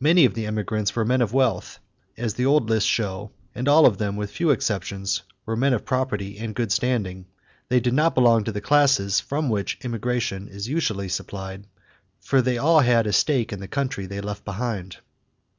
Many 0.00 0.24
of 0.24 0.32
the 0.32 0.46
emigrants 0.46 0.96
were 0.96 1.04
men 1.04 1.20
of 1.20 1.34
wealth, 1.34 1.80
as 2.16 2.32
the 2.32 2.46
old 2.46 2.70
lists 2.70 2.88
show, 2.88 3.32
and 3.54 3.68
all 3.68 3.84
of 3.84 3.98
them, 3.98 4.16
with 4.16 4.30
few 4.30 4.48
exceptions, 4.48 5.20
were 5.44 5.54
men 5.54 5.74
of 5.74 5.84
property 5.84 6.38
and 6.38 6.54
good 6.54 6.72
standing. 6.72 7.26
They 7.68 7.78
did 7.80 7.92
not 7.92 8.14
belong 8.14 8.44
to 8.44 8.52
the 8.52 8.62
classes 8.62 9.20
from 9.20 9.50
which 9.50 9.76
emigration 9.84 10.48
is 10.48 10.66
usually 10.66 11.10
supplied, 11.10 11.66
for 12.20 12.40
they 12.40 12.56
all 12.56 12.80
had 12.80 13.06
a 13.06 13.12
stake 13.12 13.52
in 13.52 13.60
the 13.60 13.68
country 13.68 14.06
they 14.06 14.22
left 14.22 14.46
behind." 14.46 14.96